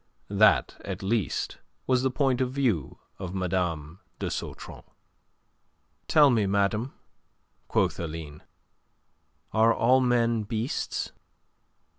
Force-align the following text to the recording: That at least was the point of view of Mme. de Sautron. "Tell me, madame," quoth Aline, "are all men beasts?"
That 0.31 0.81
at 0.83 1.03
least 1.03 1.59
was 1.85 2.01
the 2.01 2.09
point 2.09 2.41
of 2.41 2.51
view 2.51 2.97
of 3.19 3.35
Mme. 3.35 3.99
de 4.17 4.31
Sautron. 4.31 4.81
"Tell 6.07 6.31
me, 6.31 6.47
madame," 6.47 6.95
quoth 7.67 7.99
Aline, 7.99 8.41
"are 9.53 9.71
all 9.71 9.99
men 10.01 10.41
beasts?" 10.41 11.11